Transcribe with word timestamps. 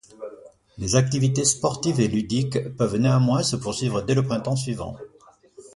Les 0.79 0.95
activités 0.95 1.45
sportives 1.45 1.99
et 1.99 2.07
ludiques 2.07 2.75
peuvent 2.75 2.97
néanmoins 2.97 3.43
se 3.43 3.55
poursuivre 3.55 4.01
dès 4.01 4.15
le 4.15 4.25
printemps 4.25 4.55
suivant. 4.55 4.97